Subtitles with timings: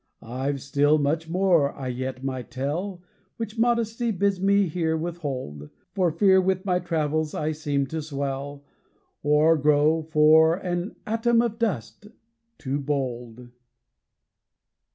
[0.23, 3.03] I've still much more, I yet might tell,
[3.37, 8.65] Which modesty bids me here withhold; For fear with my travels I seem to swell,
[9.21, 12.07] Or grow, for an ATOM OF DUST,
[12.57, 13.49] too bold!